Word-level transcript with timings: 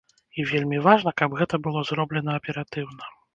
І 0.37 0.45
вельмі 0.51 0.79
важна, 0.87 1.13
каб 1.23 1.35
гэта 1.41 1.59
было 1.67 1.85
зроблена 1.91 2.39
аператыўна. 2.43 3.13